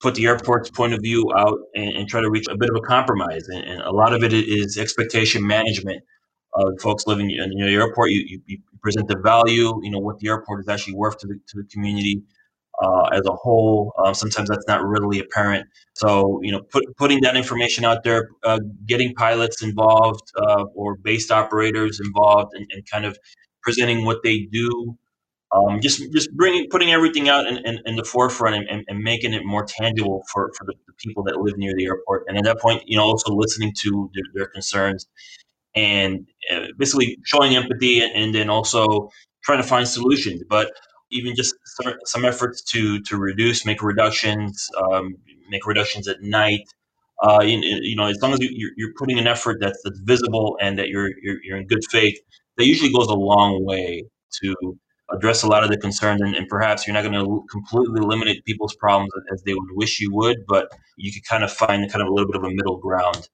put 0.00 0.14
the 0.14 0.26
airport's 0.26 0.70
point 0.70 0.94
of 0.94 1.00
view 1.02 1.28
out, 1.36 1.58
and, 1.74 1.90
and 1.96 2.08
try 2.08 2.20
to 2.20 2.30
reach 2.30 2.46
a 2.48 2.56
bit 2.56 2.70
of 2.70 2.76
a 2.76 2.80
compromise. 2.80 3.48
And, 3.48 3.64
and, 3.64 3.82
a 3.82 3.90
lot 3.90 4.12
of 4.12 4.22
it 4.22 4.32
is 4.32 4.78
expectation 4.78 5.44
management. 5.44 6.04
Uh, 6.54 6.70
folks 6.80 7.04
living 7.08 7.32
in 7.32 7.50
the 7.50 7.74
airport, 7.74 8.10
you, 8.10 8.24
you, 8.26 8.40
you, 8.46 8.58
present 8.80 9.08
the 9.08 9.18
value, 9.18 9.78
you 9.82 9.90
know, 9.90 9.98
what 9.98 10.18
the 10.18 10.28
airport 10.28 10.60
is 10.60 10.68
actually 10.68 10.94
worth 10.94 11.18
to 11.18 11.26
the, 11.26 11.34
to 11.48 11.62
the 11.62 11.64
community 11.64 12.22
uh, 12.80 13.08
as 13.12 13.22
a 13.26 13.32
whole. 13.32 13.92
Uh, 13.98 14.12
sometimes 14.12 14.48
that's 14.48 14.66
not 14.66 14.84
readily 14.84 15.20
apparent. 15.20 15.66
So, 15.94 16.40
you 16.42 16.52
know, 16.52 16.60
put, 16.60 16.84
putting 16.96 17.20
that 17.22 17.36
information 17.36 17.84
out 17.84 18.04
there, 18.04 18.28
uh, 18.44 18.60
getting 18.86 19.14
pilots 19.14 19.62
involved 19.62 20.30
uh, 20.36 20.64
or 20.74 20.96
based 20.96 21.30
operators 21.30 22.00
involved, 22.00 22.52
and, 22.54 22.66
and, 22.72 22.82
kind 22.90 23.04
of 23.04 23.18
presenting 23.62 24.04
what 24.04 24.18
they 24.24 24.48
do. 24.50 24.96
Um, 25.52 25.80
just 25.80 26.00
just 26.12 26.32
bringing 26.36 26.68
putting 26.70 26.92
everything 26.92 27.28
out 27.28 27.46
in, 27.46 27.56
in, 27.66 27.80
in 27.84 27.96
the 27.96 28.04
forefront 28.04 28.54
and, 28.54 28.68
and, 28.68 28.84
and, 28.86 29.00
making 29.00 29.34
it 29.34 29.44
more 29.44 29.64
tangible 29.64 30.22
for, 30.32 30.52
for 30.56 30.64
the, 30.64 30.74
the, 30.86 30.92
people 30.98 31.24
that 31.24 31.38
live 31.38 31.56
near 31.56 31.72
the 31.76 31.86
airport. 31.86 32.24
And 32.28 32.38
at 32.38 32.44
that 32.44 32.60
point, 32.60 32.84
you 32.86 32.96
know, 32.96 33.02
also 33.02 33.34
listening 33.34 33.72
to 33.80 34.10
their, 34.14 34.24
their 34.34 34.46
concerns 34.46 35.08
and 35.74 36.28
uh, 36.52 36.66
basically 36.78 37.18
showing 37.24 37.56
empathy 37.56 38.00
and, 38.00 38.12
and 38.12 38.34
then 38.34 38.48
also 38.48 39.10
trying 39.42 39.60
to 39.60 39.66
find 39.66 39.88
solutions. 39.88 40.42
But 40.48 40.70
even 41.10 41.34
just 41.34 41.54
some, 41.64 41.94
some 42.04 42.24
efforts 42.24 42.62
to 42.62 43.00
to 43.02 43.16
reduce, 43.16 43.66
make 43.66 43.82
reductions, 43.82 44.68
um, 44.76 45.16
make 45.48 45.66
reductions 45.66 46.08
at 46.08 46.22
night. 46.22 46.62
Uh, 47.22 47.42
you, 47.42 47.58
you, 47.58 47.94
know, 47.96 48.06
as 48.06 48.16
long 48.22 48.32
as 48.32 48.38
you're, 48.40 48.70
you're 48.78 48.94
putting 48.96 49.18
an 49.18 49.26
effort 49.26 49.58
that's, 49.60 49.78
that's 49.84 50.00
visible 50.04 50.56
and 50.58 50.78
that 50.78 50.88
you're, 50.88 51.10
you're, 51.22 51.36
you're 51.44 51.58
in 51.58 51.66
good 51.66 51.84
faith, 51.90 52.18
that 52.56 52.64
usually 52.64 52.90
goes 52.90 53.08
a 53.08 53.14
long 53.14 53.62
way 53.62 54.02
to 54.40 54.54
address 55.12 55.42
a 55.42 55.46
lot 55.46 55.62
of 55.62 55.68
the 55.68 55.76
concerns. 55.76 56.22
And, 56.22 56.34
and 56.34 56.48
perhaps 56.48 56.86
you're 56.86 56.94
not 56.94 57.02
going 57.02 57.12
to 57.12 57.44
completely 57.50 58.02
eliminate 58.02 58.42
people's 58.46 58.74
problems 58.74 59.10
as 59.32 59.42
they 59.42 59.52
would 59.52 59.68
wish 59.72 60.00
you 60.00 60.10
would, 60.14 60.46
but 60.48 60.72
you 60.96 61.12
could 61.12 61.24
kind 61.28 61.44
of 61.44 61.52
find 61.52 61.90
kind 61.92 62.00
of 62.00 62.08
a 62.08 62.10
little 62.10 62.26
bit 62.26 62.36
of 62.36 62.44
a 62.44 62.50
middle 62.50 62.78
ground 62.78 63.28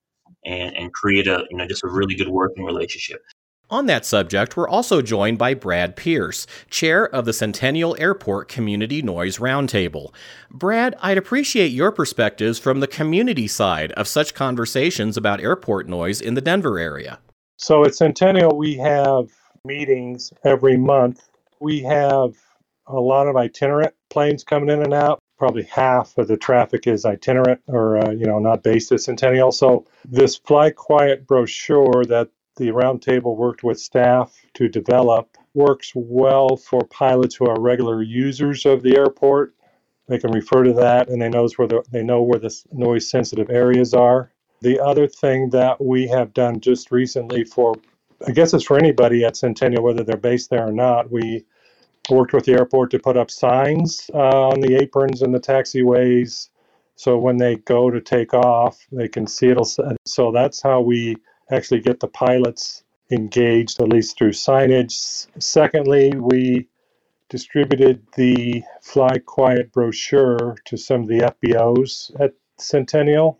and, 0.44 0.74
and 0.76 0.92
create 0.92 1.26
a 1.26 1.44
you 1.50 1.56
know 1.56 1.66
just 1.66 1.84
a 1.84 1.88
really 1.88 2.14
good 2.14 2.28
working 2.28 2.64
relationship. 2.64 3.20
On 3.68 3.86
that 3.86 4.06
subject, 4.06 4.56
we're 4.56 4.68
also 4.68 5.02
joined 5.02 5.38
by 5.38 5.52
Brad 5.52 5.96
Pierce, 5.96 6.46
chair 6.70 7.04
of 7.04 7.24
the 7.24 7.32
Centennial 7.32 7.96
Airport 7.98 8.46
Community 8.48 9.02
Noise 9.02 9.38
Roundtable. 9.38 10.14
Brad, 10.52 10.94
I'd 11.02 11.18
appreciate 11.18 11.72
your 11.72 11.90
perspectives 11.90 12.60
from 12.60 12.78
the 12.78 12.86
community 12.86 13.48
side 13.48 13.90
of 13.92 14.06
such 14.06 14.34
conversations 14.34 15.16
about 15.16 15.40
airport 15.40 15.88
noise 15.88 16.20
in 16.20 16.34
the 16.34 16.40
Denver 16.40 16.78
area. 16.78 17.18
So 17.56 17.84
at 17.84 17.96
Centennial, 17.96 18.56
we 18.56 18.76
have 18.76 19.30
meetings 19.64 20.32
every 20.44 20.76
month. 20.76 21.28
We 21.58 21.80
have 21.82 22.36
a 22.86 23.00
lot 23.00 23.26
of 23.26 23.34
itinerant 23.34 23.94
planes 24.10 24.44
coming 24.44 24.68
in 24.68 24.80
and 24.80 24.94
out. 24.94 25.18
Probably 25.38 25.64
half 25.64 26.16
of 26.18 26.28
the 26.28 26.36
traffic 26.36 26.86
is 26.86 27.04
itinerant 27.04 27.62
or, 27.66 27.98
uh, 27.98 28.12
you 28.12 28.26
know, 28.26 28.38
not 28.38 28.62
based 28.62 28.92
at 28.92 29.00
Centennial. 29.00 29.50
So 29.50 29.86
this 30.04 30.36
Fly 30.36 30.70
Quiet 30.70 31.26
brochure 31.26 32.04
that 32.04 32.28
the 32.56 32.68
roundtable 32.68 33.36
worked 33.36 33.62
with 33.62 33.78
staff 33.78 34.34
to 34.54 34.68
develop 34.68 35.36
works 35.54 35.92
well 35.94 36.56
for 36.56 36.86
pilots 36.86 37.34
who 37.34 37.46
are 37.46 37.60
regular 37.60 38.02
users 38.02 38.66
of 38.66 38.82
the 38.82 38.96
airport. 38.96 39.54
They 40.08 40.18
can 40.18 40.30
refer 40.30 40.64
to 40.64 40.72
that 40.74 41.08
and 41.08 41.20
they 41.20 41.28
knows 41.28 41.58
where 41.58 41.68
the, 41.68 41.82
they 41.90 42.02
know 42.02 42.22
where 42.22 42.38
the 42.38 42.54
noise 42.72 43.10
sensitive 43.10 43.50
areas 43.50 43.94
are. 43.94 44.32
The 44.60 44.80
other 44.80 45.06
thing 45.06 45.50
that 45.50 45.82
we 45.82 46.06
have 46.08 46.32
done 46.32 46.60
just 46.60 46.90
recently 46.90 47.44
for 47.44 47.74
I 48.26 48.30
guess 48.30 48.54
it's 48.54 48.64
for 48.64 48.78
anybody 48.78 49.24
at 49.24 49.36
Centennial, 49.36 49.82
whether 49.82 50.02
they're 50.02 50.16
based 50.16 50.48
there 50.48 50.66
or 50.66 50.72
not. 50.72 51.10
We 51.10 51.44
worked 52.08 52.32
with 52.32 52.46
the 52.46 52.52
airport 52.52 52.90
to 52.92 52.98
put 52.98 53.16
up 53.16 53.30
signs 53.30 54.10
uh, 54.14 54.48
on 54.48 54.60
the 54.60 54.76
aprons 54.76 55.20
and 55.20 55.34
the 55.34 55.40
taxiways, 55.40 56.48
so 56.96 57.18
when 57.18 57.36
they 57.36 57.56
go 57.56 57.90
to 57.90 58.00
take 58.00 58.32
off, 58.32 58.78
they 58.90 59.06
can 59.06 59.26
see 59.26 59.48
it. 59.48 59.58
So 60.06 60.32
that's 60.32 60.62
how 60.62 60.80
we 60.80 61.16
actually 61.50 61.80
get 61.80 62.00
the 62.00 62.08
pilots 62.08 62.84
engaged, 63.10 63.80
at 63.80 63.88
least 63.88 64.18
through 64.18 64.32
signage. 64.32 65.26
Secondly, 65.38 66.12
we 66.16 66.68
distributed 67.28 68.06
the 68.16 68.62
Fly 68.82 69.18
Quiet 69.18 69.72
brochure 69.72 70.56
to 70.64 70.76
some 70.76 71.02
of 71.02 71.08
the 71.08 71.34
FBOs 71.42 72.18
at 72.20 72.34
Centennial 72.58 73.38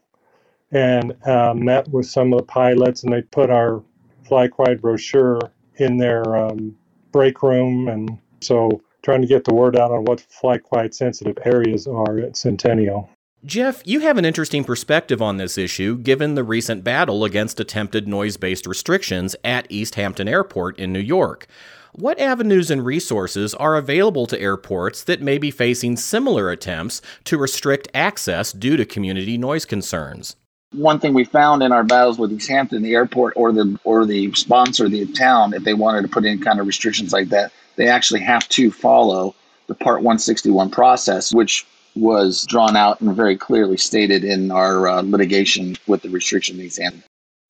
and 0.73 1.15
uh, 1.27 1.55
met 1.55 1.89
with 1.89 2.07
some 2.07 2.33
of 2.33 2.39
the 2.39 2.45
pilots, 2.45 3.05
and 3.05 3.13
they 3.13 3.23
put 3.23 3.51
our 3.51 3.83
Fly 4.25 4.49
Quiet 4.49 4.81
brochure 4.81 5.39
in 5.77 5.97
their 5.97 6.37
um, 6.37 6.77
break 7.13 7.43
room. 7.43 7.89
And 7.89 8.19
so 8.41 8.83
trying 9.03 9.21
to 9.21 9.29
get 9.29 9.45
the 9.45 9.55
word 9.55 9.77
out 9.77 9.93
on 9.93 10.05
what 10.05 10.21
Fly 10.21 10.59
Quiet 10.59 10.95
sensitive 10.95 11.39
areas 11.45 11.87
are 11.87 12.19
at 12.19 12.37
Centennial. 12.37 13.09
Jeff, 13.45 13.83
you 13.85 14.01
have 14.01 14.17
an 14.17 14.25
interesting 14.25 14.65
perspective 14.65 15.21
on 15.21 15.37
this 15.37 15.59
issue 15.59 15.99
given 15.99 16.35
the 16.35 16.43
recent 16.43 16.83
battle 16.83 17.23
against 17.23 17.61
attempted 17.61 18.09
noise 18.09 18.37
based 18.37 18.67
restrictions 18.67 19.37
at 19.45 19.67
East 19.71 19.95
Hampton 19.95 20.27
Airport 20.27 20.79
in 20.79 20.93
New 20.93 20.99
York. 20.99 21.47
What 21.93 22.19
avenues 22.19 22.71
and 22.71 22.85
resources 22.85 23.55
are 23.55 23.77
available 23.77 24.27
to 24.27 24.41
airports 24.41 25.05
that 25.05 25.23
may 25.23 25.39
be 25.39 25.51
facing 25.51 25.97
similar 25.97 26.51
attempts 26.51 27.01
to 27.25 27.39
restrict 27.39 27.89
access 27.95 28.53
due 28.53 28.77
to 28.77 28.85
community 28.85 29.39
noise 29.39 29.65
concerns? 29.65 30.35
One 30.73 30.99
thing 30.99 31.15
we 31.15 31.25
found 31.25 31.63
in 31.63 31.73
our 31.73 31.85
battles 31.85 32.19
with 32.19 32.33
East 32.33 32.49
Hampton, 32.49 32.83
the 32.83 32.95
airport 32.95 33.35
or 33.37 33.53
the 33.53 33.79
or 33.85 34.05
the 34.07 34.33
sponsor, 34.33 34.89
the 34.89 35.07
town, 35.13 35.55
if 35.55 35.63
they 35.63 35.75
wanted 35.75 36.03
to 36.03 36.09
put 36.09 36.25
in 36.25 36.41
kind 36.41 36.59
of 36.59 36.67
restrictions 36.67 37.13
like 37.13 37.29
that, 37.29 37.53
they 37.77 37.87
actually 37.87 38.21
have 38.21 38.49
to 38.49 38.71
follow 38.71 39.35
the 39.69 39.75
Part 39.75 39.99
161 39.99 40.71
process, 40.71 41.33
which 41.33 41.67
was 41.97 42.45
drawn 42.47 42.77
out 42.77 43.01
and 43.01 43.15
very 43.17 43.37
clearly 43.37 43.77
stated 43.77 44.23
in 44.23 44.51
our 44.51 44.87
uh, 44.87 45.03
litigation 45.03 45.77
with 45.87 46.03
the 46.03 46.11
restriction 46.11 46.61
exam. 46.61 47.03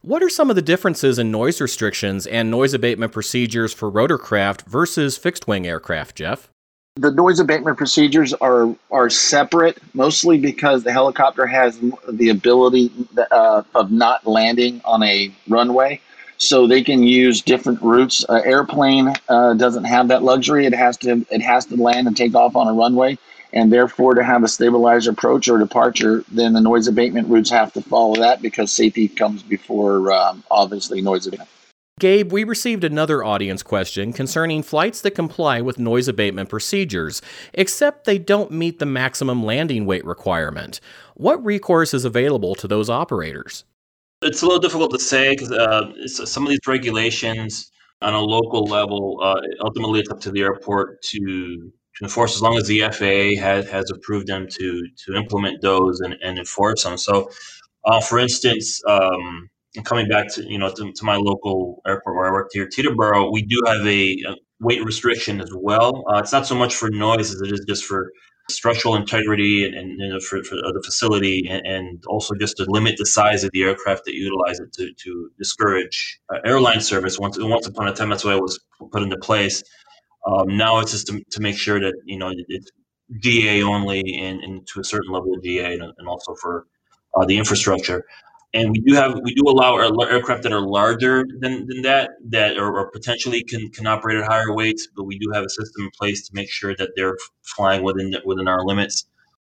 What 0.03 0.23
are 0.23 0.29
some 0.29 0.50
of 0.50 0.57
the 0.57 0.62
differences 0.62 1.19
in 1.19 1.33
noise 1.33 1.61
restrictions 1.61 2.26
and 2.29 2.49
noise 2.50 2.75
abatement 2.75 3.12
procedures 3.12 3.75
for 3.75 3.91
rotorcraft 3.91 4.62
versus 4.67 5.17
fixed 5.17 5.49
wing 5.49 5.67
aircraft, 5.67 6.17
Jeff? 6.17 6.49
The 6.95 7.11
noise 7.11 7.41
abatement 7.41 7.76
procedures 7.76 8.33
are 8.35 8.75
are 8.91 9.11
separate, 9.11 9.79
mostly 9.95 10.38
because 10.38 10.85
the 10.85 10.93
helicopter 10.93 11.45
has 11.45 11.79
the 12.09 12.29
ability 12.31 12.91
uh, 13.31 13.65
of 13.75 13.91
not 13.91 14.26
landing 14.26 14.81
on 14.85 15.03
a 15.03 15.35
runway, 15.49 16.00
so 16.38 16.67
they 16.67 16.83
can 16.83 17.03
use 17.03 17.43
different 17.43 17.83
routes. 17.83 18.25
Uh, 18.29 18.41
airplane 18.45 19.12
uh, 19.29 19.55
doesn't 19.55 19.85
have 19.85 20.09
that 20.09 20.23
luxury; 20.23 20.65
it 20.65 20.73
has 20.73 20.97
to 20.99 21.26
it 21.31 21.43
has 21.43 21.67
to 21.67 21.76
land 21.76 22.07
and 22.07 22.17
take 22.17 22.35
off 22.35 22.57
on 22.57 22.67
a 22.67 22.73
runway, 22.73 23.19
and 23.53 23.73
therefore 23.73 24.15
to 24.15 24.25
have 24.25 24.43
a 24.43 24.49
stabilized 24.49 25.09
approach 25.09 25.49
or 25.49 25.59
departure, 25.59 26.25
then 26.31 26.53
the 26.53 26.61
noise 26.61 26.88
abatement 26.88 27.29
routes 27.29 27.50
have 27.50 27.73
to 27.73 27.83
follow 27.83 28.15
that 28.17 28.43
because 28.43 28.73
safety 28.73 29.09
comes 29.09 29.43
before 29.43 30.12
um, 30.12 30.43
obviously 30.50 31.00
noise 31.00 31.26
abatement. 31.26 31.50
Gabe, 31.99 32.31
we 32.31 32.45
received 32.45 32.85
another 32.85 33.25
audience 33.25 33.62
question 33.62 34.12
concerning 34.12 34.62
flights 34.62 35.00
that 35.00 35.12
comply 35.12 35.62
with 35.62 35.79
noise 35.79 36.09
abatement 36.09 36.50
procedures, 36.50 37.23
except 37.55 38.05
they 38.05 38.19
don't 38.19 38.50
meet 38.50 38.79
the 38.79 38.85
maximum 38.85 39.43
landing 39.43 39.87
weight 39.87 40.05
requirement. 40.05 40.79
What 41.15 41.43
recourse 41.43 41.95
is 41.95 42.05
available 42.05 42.55
to 42.57 42.69
those 42.69 42.91
operators? 42.91 43.65
It's 44.21 44.43
a 44.43 44.45
little 44.45 44.61
difficult 44.61 44.91
to 44.93 44.99
say 44.99 45.35
because 45.35 45.50
uh, 45.50 46.07
some 46.07 46.43
of 46.43 46.50
these 46.50 46.61
regulations 46.67 47.71
on 48.03 48.12
a 48.12 48.21
local 48.21 48.65
level, 48.65 49.19
uh, 49.23 49.41
ultimately 49.61 50.00
it's 50.00 50.11
up 50.11 50.21
to 50.21 50.31
the 50.31 50.43
airport 50.43 51.00
to, 51.03 51.19
to 51.19 51.73
enforce 52.03 52.35
as 52.35 52.43
long 52.43 52.57
as 52.57 52.67
the 52.67 52.81
FAA 52.81 53.41
has, 53.41 53.69
has 53.71 53.91
approved 53.91 54.26
them 54.26 54.47
to, 54.49 54.87
to 55.05 55.15
implement 55.15 55.62
those 55.62 56.00
and, 56.00 56.15
and 56.23 56.38
enforce 56.38 56.85
them. 56.85 56.97
So, 56.97 57.31
uh, 57.85 58.00
for 58.00 58.19
instance, 58.19 58.83
um, 58.88 59.49
coming 59.85 60.09
back 60.09 60.33
to 60.35 60.43
you 60.45 60.59
know 60.59 60.71
to, 60.71 60.93
to, 60.93 61.05
my 61.05 61.17
local 61.17 61.83
airport 61.87 62.17
where 62.17 62.29
I 62.29 62.33
work 62.33 62.49
here, 62.53 62.69
Teterboro, 62.69 63.33
we 63.33 63.43
do 63.43 63.61
have 63.67 63.87
a, 63.87 64.17
a 64.29 64.37
weight 64.61 64.85
restriction 64.85 65.41
as 65.41 65.50
well. 65.55 66.05
Uh, 66.09 66.19
it's 66.19 66.33
not 66.33 66.47
so 66.47 66.55
much 66.55 66.75
for 66.75 66.91
noise 66.91 67.35
as 67.35 67.41
it 67.41 67.53
is 67.53 67.65
just 67.69 67.85
for 67.85 68.11
structural 68.49 68.95
integrity 68.95 69.65
and, 69.65 69.75
and 69.75 69.99
know, 69.99 70.21
for, 70.21 70.43
for, 70.45 70.55
the 70.55 70.83
facility, 70.85 71.47
and, 71.50 71.67
and, 71.67 72.05
also 72.07 72.33
just 72.35 72.57
to 72.57 72.65
limit 72.69 72.95
the 72.97 73.05
size 73.07 73.43
of 73.43 73.50
the 73.53 73.65
aircraft 73.65 74.05
that 74.05 74.15
utilize 74.15 74.61
it 74.61 74.73
to, 74.73 74.93
to 74.95 75.31
discourage 75.37 76.21
uh, 76.33 76.38
airline 76.45 76.81
service. 76.81 77.19
Once 77.19 77.37
once 77.41 77.67
upon 77.67 77.88
a 77.88 77.93
time, 77.93 78.09
that's 78.09 78.25
why 78.25 78.35
it 78.35 78.41
was 78.41 78.59
put 78.93 79.03
into 79.03 79.17
place. 79.19 79.62
Um, 80.26 80.56
now 80.56 80.80
it's 80.80 80.92
just 80.92 81.06
to, 81.09 81.23
to, 81.30 81.40
make 81.40 81.56
sure 81.56 81.78
that 81.78 81.95
you 82.04 82.18
know 82.18 82.33
it's 82.49 82.71
GA 83.21 83.62
only 83.62 84.18
and, 84.18 84.42
and 84.42 84.66
to 84.68 84.80
a 84.80 84.85
certain 84.85 85.12
level 85.12 85.35
of 85.35 85.42
GA, 85.42 85.75
and, 85.75 85.92
and 85.99 86.09
also 86.09 86.35
for 86.35 86.66
uh, 87.14 87.25
the 87.25 87.38
infrastructure. 87.38 88.04
And 88.54 88.71
we 88.71 88.80
do 88.80 88.95
have 88.95 89.21
we 89.23 89.35
do 89.35 89.42
allow 89.47 89.76
aircraft 89.76 90.42
that 90.45 90.52
are 90.52 90.61
larger 90.61 91.25
than, 91.40 91.66
than 91.66 91.83
that 91.83 92.11
that 92.30 92.56
or, 92.56 92.78
or, 92.78 92.90
potentially 92.90 93.42
can, 93.45 93.71
can 93.71 93.87
operate 93.87 94.18
at 94.18 94.25
higher 94.25 94.54
weights 94.54 94.88
but 94.97 95.04
we 95.04 95.18
do 95.18 95.30
have 95.33 95.45
a 95.45 95.49
system 95.49 95.85
in 95.85 95.90
place 95.99 96.26
to 96.26 96.35
make 96.35 96.50
sure 96.50 96.75
that 96.76 96.90
they're 96.97 97.16
flying 97.42 97.83
within 97.83 98.14
within 98.25 98.49
our 98.49 98.64
limits. 98.64 99.06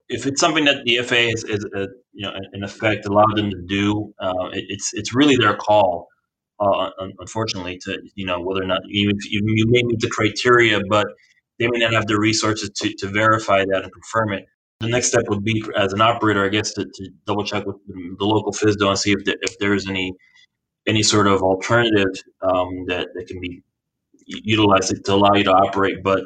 If 0.10 0.26
it's 0.26 0.40
something 0.40 0.66
that 0.66 0.84
the 0.86 0.98
FAA 1.00 1.34
is, 1.36 1.44
is 1.44 1.66
uh, 1.76 1.88
you 2.14 2.26
know 2.26 2.34
in 2.54 2.64
effect 2.64 3.06
allowed 3.06 3.36
them 3.36 3.50
to 3.50 3.62
do 3.62 4.14
uh, 4.20 4.50
it, 4.54 4.66
it's 4.70 4.94
it's 4.94 5.14
really 5.14 5.36
their 5.36 5.56
call 5.56 6.08
uh, 6.60 6.90
unfortunately 7.20 7.78
to 7.78 8.00
you 8.16 8.26
know 8.26 8.40
whether 8.40 8.62
or 8.62 8.68
not 8.68 8.82
you, 8.86 9.12
you 9.30 9.66
may 9.68 9.84
meet 9.84 10.00
the 10.00 10.10
criteria 10.10 10.80
but 10.90 11.08
they 11.60 11.68
may 11.68 11.80
not 11.80 11.94
have 11.94 12.08
the 12.08 12.20
resources 12.20 12.70
to, 12.76 12.94
to 12.96 13.08
verify 13.08 13.64
that 13.66 13.84
and 13.84 13.92
confirm 13.92 14.34
it 14.34 14.46
the 14.84 14.90
next 14.90 15.08
step 15.08 15.24
would 15.30 15.44
be 15.44 15.64
as 15.78 15.94
an 15.94 16.02
operator, 16.02 16.46
I 16.46 16.50
guess, 16.50 16.74
to, 16.74 16.86
to 16.86 17.10
double 17.26 17.44
check 17.44 17.66
with 17.66 17.78
the 17.88 18.26
local 18.26 18.52
FSDO 18.52 18.90
and 18.90 19.00
see 19.00 19.14
if, 19.14 19.24
the, 19.24 19.38
if 19.42 19.58
there's 19.60 19.90
any 19.90 20.14
any 20.86 21.02
sort 21.02 21.28
of 21.28 21.42
alternative 21.42 22.12
um, 22.42 22.86
that, 22.88 23.08
that 23.16 23.28
can 23.28 23.40
be 23.40 23.64
utilized 24.26 24.94
to 25.06 25.14
allow 25.14 25.34
you 25.34 25.46
to 25.46 25.54
operate. 25.54 26.04
But 26.04 26.26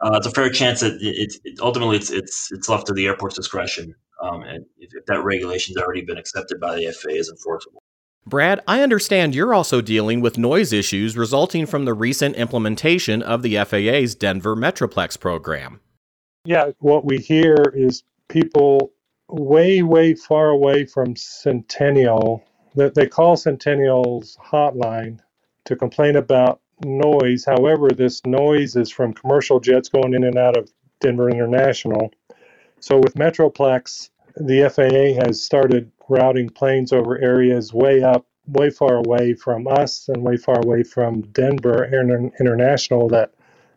uh, 0.00 0.12
it's 0.14 0.26
a 0.26 0.30
fair 0.30 0.48
chance 0.48 0.80
that 0.80 0.94
it, 1.02 1.34
it, 1.44 1.60
ultimately 1.60 1.96
it's 1.96 2.10
it's 2.10 2.48
it's 2.50 2.68
left 2.68 2.86
to 2.86 2.94
the 2.94 3.06
airport's 3.06 3.36
discretion, 3.36 3.94
um, 4.22 4.42
and 4.42 4.64
if, 4.78 4.90
if 4.94 5.04
that 5.06 5.22
regulation's 5.22 5.76
already 5.76 6.02
been 6.02 6.16
accepted 6.16 6.58
by 6.58 6.76
the 6.76 6.90
FAA 6.90 7.18
as 7.18 7.28
enforceable. 7.28 7.79
Brad, 8.26 8.60
I 8.66 8.82
understand 8.82 9.34
you're 9.34 9.54
also 9.54 9.80
dealing 9.80 10.20
with 10.20 10.38
noise 10.38 10.72
issues 10.72 11.16
resulting 11.16 11.66
from 11.66 11.84
the 11.84 11.94
recent 11.94 12.36
implementation 12.36 13.22
of 13.22 13.42
the 13.42 13.56
FAA's 13.64 14.14
Denver 14.14 14.54
Metroplex 14.54 15.18
program. 15.18 15.80
Yeah, 16.44 16.70
what 16.78 17.04
we 17.04 17.18
hear 17.18 17.56
is 17.74 18.02
people 18.28 18.92
way, 19.28 19.82
way 19.82 20.14
far 20.14 20.50
away 20.50 20.84
from 20.84 21.16
Centennial 21.16 22.44
that 22.74 22.94
they 22.94 23.06
call 23.06 23.36
Centennial's 23.36 24.36
hotline 24.44 25.18
to 25.64 25.74
complain 25.74 26.16
about 26.16 26.60
noise. 26.84 27.44
However, 27.44 27.88
this 27.90 28.24
noise 28.24 28.76
is 28.76 28.90
from 28.90 29.12
commercial 29.12 29.60
jets 29.60 29.88
going 29.88 30.14
in 30.14 30.24
and 30.24 30.38
out 30.38 30.56
of 30.56 30.70
Denver 31.00 31.28
International. 31.28 32.12
So 32.80 32.98
with 32.98 33.14
Metroplex, 33.14 34.10
the 34.36 34.68
FAA 34.68 35.24
has 35.24 35.42
started 35.42 35.90
routing 36.08 36.48
planes 36.48 36.92
over 36.92 37.18
areas 37.18 37.72
way 37.72 38.02
up, 38.02 38.26
way 38.46 38.70
far 38.70 38.96
away 38.96 39.34
from 39.34 39.66
us 39.68 40.08
and 40.08 40.22
way 40.22 40.36
far 40.36 40.60
away 40.60 40.82
from 40.82 41.22
Denver 41.32 41.84
International 41.84 43.08
that 43.08 43.32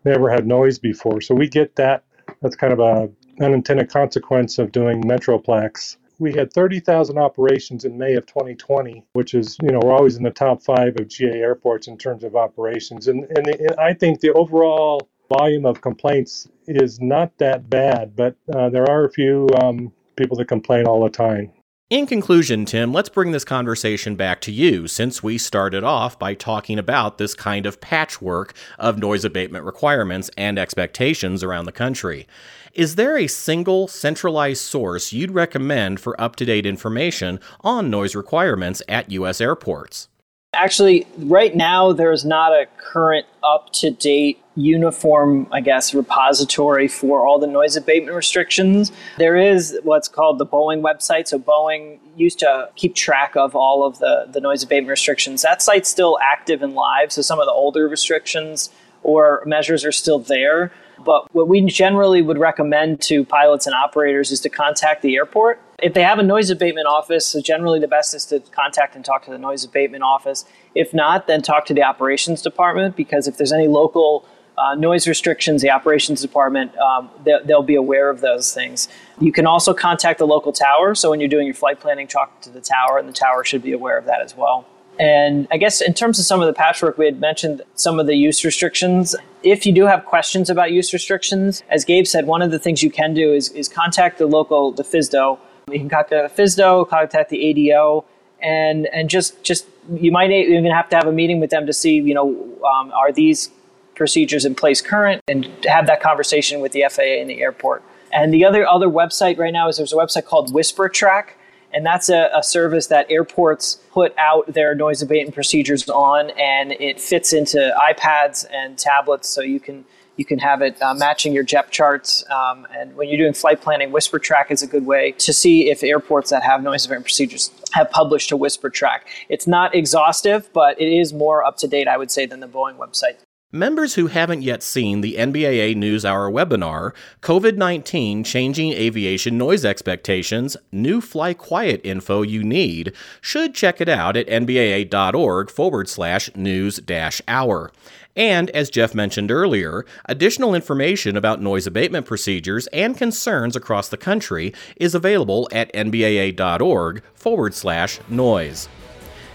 never 0.06 0.30
had 0.30 0.48
noise 0.48 0.80
before. 0.80 1.22
So 1.22 1.36
we 1.36 1.48
get 1.48 1.76
that 1.76 2.04
that's 2.42 2.56
kind 2.56 2.74
of 2.74 2.80
a 2.80 3.10
unintended 3.42 3.90
consequence 3.90 4.58
of 4.60 4.72
doing 4.72 5.04
Metroplex. 5.04 5.98
We 6.20 6.34
had 6.34 6.54
30,000 6.54 7.18
operations 7.18 7.86
in 7.86 7.98
May 7.98 8.14
of 8.14 8.26
2020, 8.28 9.04
which 9.14 9.34
is, 9.34 9.58
you 9.62 9.72
know, 9.72 9.80
we're 9.84 9.94
always 9.94 10.16
in 10.16 10.24
the 10.24 10.32
top 10.32 10.62
five 10.62 10.96
of 11.00 11.08
GA 11.08 11.32
airports 11.32 11.88
in 11.88 11.98
terms 11.98 12.24
of 12.24 12.36
operations. 12.36 13.08
And, 13.08 13.26
and, 13.36 13.48
and 13.48 13.76
I 13.80 13.94
think 13.94 14.20
the 14.20 14.32
overall 14.34 15.10
volume 15.30 15.66
of 15.66 15.82
complaints 15.82 16.48
is 16.68 17.02
not 17.02 17.36
that 17.40 17.70
bad, 17.70 18.16
but 18.16 18.36
uh, 18.54 18.70
there 18.70 18.90
are 18.90 19.06
a 19.06 19.12
few 19.12 19.48
um, 19.62 19.92
people 20.16 20.38
that 20.38 20.48
complain 20.48 20.86
all 20.88 21.04
the 21.04 21.10
time. 21.10 21.52
In 21.90 22.08
conclusion, 22.08 22.66
Tim, 22.66 22.92
let's 22.92 23.10
bring 23.10 23.32
this 23.32 23.46
conversation 23.46 24.16
back 24.16 24.42
to 24.42 24.52
you 24.52 24.88
since 24.88 25.22
we 25.22 25.38
started 25.38 25.84
off 25.84 26.18
by 26.18 26.34
talking 26.34 26.80
about 26.80 27.20
this 27.20 27.36
kind 27.36 27.68
of 27.68 27.82
patchwork 27.82 28.56
of 28.80 28.98
noise 28.98 29.24
abatement 29.24 29.64
requirements 29.64 30.32
and 30.36 30.58
expectations 30.58 31.44
around 31.44 31.66
the 31.66 31.72
country. 31.72 32.26
Is 32.74 32.96
there 32.96 33.16
a 33.16 33.28
single 33.28 33.88
centralized 33.88 34.64
source 34.64 35.14
you'd 35.14 35.30
recommend 35.30 36.00
for 36.00 36.20
up 36.20 36.36
to 36.38 36.46
date 36.46 36.66
information 36.66 37.40
on 37.62 37.92
noise 37.92 38.16
requirements 38.16 38.82
at 38.88 39.12
U.S. 39.12 39.40
airports? 39.40 40.08
Actually, 40.54 41.08
right 41.18 41.56
now, 41.56 41.92
there's 41.92 42.24
not 42.24 42.52
a 42.52 42.68
current 42.78 43.26
up 43.44 43.72
to 43.74 43.90
date 43.90 44.40
uniform, 44.56 45.48
I 45.52 45.62
guess, 45.62 45.96
repository 45.96 46.88
for 46.88 47.26
all 47.26 47.40
the 47.40 47.48
noise 47.48 47.76
abatement 47.76 48.16
restrictions. 48.16 48.92
There 49.18 49.36
is 49.36 49.80
what's 49.82 50.08
called 50.08 50.38
the 50.38 50.46
Boeing 50.46 50.82
website. 50.82 51.28
So, 51.28 51.40
Boeing 51.40 51.98
used 52.16 52.38
to 52.40 52.70
keep 52.76 52.94
track 52.94 53.36
of 53.36 53.56
all 53.56 53.84
of 53.84 53.98
the, 53.98 54.28
the 54.32 54.40
noise 54.40 54.62
abatement 54.62 54.92
restrictions. 54.92 55.42
That 55.42 55.64
site's 55.64 55.90
still 55.90 56.20
active 56.22 56.62
and 56.62 56.76
live. 56.76 57.12
So, 57.12 57.24
some 57.24 57.40
of 57.40 57.46
the 57.46 57.52
older 57.52 57.88
restrictions 57.88 58.70
or 59.02 59.42
measures 59.48 59.84
are 59.84 59.92
still 59.92 60.20
there. 60.20 60.72
But 61.04 61.34
what 61.34 61.48
we 61.48 61.62
generally 61.66 62.22
would 62.22 62.38
recommend 62.38 63.02
to 63.04 63.26
pilots 63.26 63.66
and 63.66 63.74
operators 63.76 64.32
is 64.32 64.40
to 64.42 64.50
contact 64.50 65.02
the 65.02 65.16
airport. 65.16 65.60
If 65.84 65.94
they 65.94 66.02
have 66.04 66.18
a 66.18 66.24
noise 66.24 66.50
abatement 66.50 66.88
office, 66.88 67.28
so 67.28 67.42
generally 67.42 67.78
the 67.78 67.90
best 67.90 68.14
is 68.14 68.26
to 68.28 68.40
contact 68.40 68.96
and 68.96 69.04
talk 69.04 69.26
to 69.26 69.32
the 69.32 69.38
noise 69.38 69.66
abatement 69.66 70.02
office. 70.02 70.46
If 70.74 70.94
not, 70.94 71.28
then 71.28 71.42
talk 71.42 71.66
to 71.66 71.74
the 71.74 71.84
operations 71.84 72.42
department 72.42 72.96
because 72.96 73.28
if 73.28 73.36
there's 73.36 73.52
any 73.52 73.68
local 73.68 74.26
uh, 74.58 74.76
noise 74.76 75.10
restrictions, 75.10 75.62
the 75.62 75.72
operations 75.72 76.22
department, 76.22 76.78
um, 76.78 77.10
they, 77.26 77.34
they'll 77.44 77.64
be 77.64 77.76
aware 77.76 78.10
of 78.10 78.22
those 78.22 78.54
things. 78.54 78.88
You 79.20 79.34
can 79.34 79.46
also 79.46 79.74
contact 79.74 80.20
the 80.20 80.28
local 80.28 80.54
tower. 80.54 80.96
So 80.96 81.10
when 81.10 81.20
you're 81.20 81.28
doing 81.28 81.48
your 81.48 81.56
flight 81.56 81.82
planning, 81.82 82.08
talk 82.08 82.40
to 82.42 82.50
the 82.50 82.62
tower, 82.62 82.98
and 82.98 83.10
the 83.10 83.14
tower 83.14 83.44
should 83.44 83.62
be 83.62 83.74
aware 83.74 83.98
of 83.98 84.06
that 84.06 84.22
as 84.22 84.38
well. 84.38 84.66
And 85.00 85.48
I 85.52 85.58
guess 85.58 85.82
in 85.82 85.94
terms 85.94 86.18
of 86.18 86.26
some 86.26 86.40
of 86.40 86.48
the 86.48 86.54
patchwork, 86.54 86.98
we 86.98 87.06
had 87.06 87.20
mentioned 87.20 87.64
some 87.76 88.00
of 88.00 88.06
the 88.06 88.16
use 88.16 88.46
restrictions. 88.46 89.16
If 89.42 89.66
you 89.66 89.74
do 89.74 89.86
have 89.86 90.06
questions 90.06 90.50
about 90.50 90.72
use 90.72 90.94
restrictions, 90.94 91.64
as 91.70 91.84
Gabe 91.84 92.06
said, 92.06 92.26
one 92.26 92.42
of 92.42 92.52
the 92.52 92.60
things 92.60 92.84
you 92.84 92.92
can 92.92 93.14
do 93.14 93.34
is, 93.34 93.50
is 93.50 93.68
contact 93.68 94.20
the 94.20 94.28
local, 94.28 94.72
the 94.72 94.84
FSDO. 94.84 95.40
You 95.72 95.80
can 95.80 95.90
contact 95.90 96.10
the 96.10 96.44
FSDO, 96.44 96.90
contact 96.90 97.30
the 97.30 97.44
ADO, 97.44 98.06
and 98.42 98.88
and 98.88 99.10
just 99.10 99.44
just 99.44 99.68
you 99.92 100.12
might 100.12 100.32
even 100.32 100.72
have 100.72 100.90
to 100.90 100.96
have 100.96 101.08
a 101.08 101.12
meeting 101.12 101.40
with 101.40 101.50
them 101.50 101.66
to 101.66 101.74
see, 101.74 101.96
you 101.96 102.14
know, 102.14 102.30
um, 102.66 102.92
are 102.92 103.12
these 103.12 103.50
procedures 103.96 104.46
in 104.46 104.56
place 104.56 104.82
current, 104.82 105.22
and 105.28 105.50
have 105.66 105.88
that 105.88 106.02
conversation 106.02 106.60
with 106.60 106.72
the 106.72 106.84
FAA 106.90 107.20
and 107.22 107.30
the 107.30 107.42
airport. 107.42 107.84
And 108.12 108.34
the 108.34 108.46
other 108.46 108.68
other 108.68 108.88
website 108.88 109.38
right 109.38 109.54
now 109.54 109.68
is 109.70 109.78
there's 109.78 109.94
a 109.94 109.98
website 109.98 110.26
called 110.26 110.54
Whisper 110.54 110.90
Track 110.90 111.38
and 111.74 111.86
that's 111.86 112.10
a, 112.10 112.30
a, 112.36 112.44
service 112.44 112.88
that 112.88 113.10
airports 113.10 113.80
put 113.92 114.14
out 114.18 114.54
their 114.54 114.76
noise 114.76 115.02
abatement 115.02 115.34
procedures 115.34 115.90
on, 115.90 116.30
and 116.32 116.74
it 116.74 117.02
fits 117.02 117.34
into 117.34 117.76
iPads 117.90 118.46
and 118.52 118.78
tablets, 118.78 119.28
so 119.28 119.42
you 119.42 119.60
can 119.60 119.84
You 120.16 120.26
can 120.26 120.40
have 120.40 120.62
it 120.62 120.82
uh, 120.82 120.94
matching 120.94 121.34
your 121.34 121.44
Jepp 121.44 121.72
charts. 121.72 122.24
Um, 122.30 122.68
and 122.76 122.96
when 122.96 123.10
you're 123.10 123.18
doing 123.18 123.34
flight 123.34 123.62
planning, 123.62 123.92
Whisper 123.92 124.20
Track 124.20 124.52
is 124.52 124.62
a 124.62 124.68
good 124.68 124.86
way 124.86 125.14
to 125.14 125.34
see 125.34 125.70
if 125.70 125.84
airports 125.84 126.30
that 126.30 126.44
have 126.44 126.62
noise 126.62 126.86
abatement 126.86 127.06
procedures 127.06 127.52
have 127.72 127.90
published 127.90 128.30
to 128.30 128.38
Whisper 128.38 128.70
Track. 128.70 129.08
It's 129.30 129.48
not 129.48 129.74
exhaustive, 129.74 130.50
but 130.54 130.80
it 130.80 130.88
is 130.88 131.14
more 131.14 131.44
up 131.44 131.58
to 131.58 131.68
date, 131.68 131.88
I 131.88 131.98
would 131.98 132.12
say, 132.12 132.26
than 132.26 132.40
the 132.40 132.48
Boeing 132.48 132.78
website. 132.78 133.18
Members 133.56 133.94
who 133.94 134.08
haven't 134.08 134.42
yet 134.42 134.64
seen 134.64 135.02
the 135.02 135.14
NBAA 135.14 135.76
NewsHour 135.76 136.34
webinar, 136.34 136.92
COVID 137.22 137.56
19 137.56 138.24
Changing 138.24 138.74
Aviation 138.74 139.38
Noise 139.38 139.64
Expectations 139.64 140.58
New 140.72 141.00
Fly 141.02 141.36
Quiet 141.36 141.80
Info 141.84 142.24
You 142.24 142.44
Need, 142.44 142.94
should 143.22 143.54
check 143.54 143.80
it 143.80 143.88
out 143.88 144.18
at 144.18 144.26
nbaa.org 144.26 145.52
forward 145.52 145.88
slash 145.88 146.36
news 146.36 146.80
hour. 147.28 147.72
And 148.16 148.50
as 148.52 148.70
Jeff 148.70 148.94
mentioned 148.94 149.32
earlier, 149.32 149.86
additional 150.06 150.54
information 150.54 151.18
about 151.18 151.42
noise 151.42 151.66
abatement 151.66 152.06
procedures 152.06 152.68
and 152.68 152.98
concerns 152.98 153.56
across 153.56 153.90
the 153.90 153.98
country 153.98 154.54
is 154.76 154.94
available 154.94 155.50
at 155.52 155.74
nbaa.org 155.74 157.04
forward 157.16 157.54
slash 157.54 158.00
noise. 158.10 158.70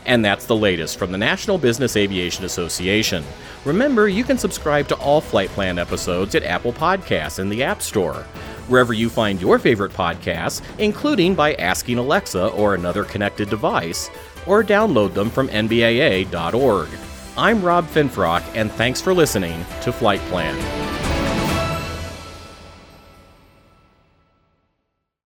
And 0.06 0.24
that's 0.24 0.46
the 0.46 0.56
latest 0.56 0.96
from 0.96 1.12
the 1.12 1.18
National 1.18 1.58
Business 1.58 1.96
Aviation 1.96 2.44
Association. 2.44 3.24
Remember, 3.64 4.08
you 4.08 4.24
can 4.24 4.38
subscribe 4.38 4.88
to 4.88 4.96
all 4.96 5.20
Flight 5.20 5.50
Plan 5.50 5.78
episodes 5.78 6.34
at 6.34 6.44
Apple 6.44 6.72
Podcasts 6.72 7.38
in 7.38 7.48
the 7.48 7.62
App 7.62 7.82
Store. 7.82 8.24
Wherever 8.68 8.92
you 8.92 9.10
find 9.10 9.40
your 9.40 9.58
favorite 9.58 9.92
podcasts, 9.92 10.62
including 10.78 11.34
by 11.34 11.54
asking 11.54 11.98
Alexa 11.98 12.48
or 12.48 12.74
another 12.74 13.04
connected 13.04 13.50
device, 13.50 14.08
or 14.46 14.62
download 14.62 15.14
them 15.14 15.28
from 15.28 15.48
NBAA.org. 15.48 16.88
I'm 17.38 17.62
Rob 17.62 17.86
Finfrock, 17.86 18.42
and 18.56 18.68
thanks 18.72 19.00
for 19.00 19.14
listening 19.14 19.64
to 19.82 19.92
Flight 19.92 20.18
Plan. 20.22 21.07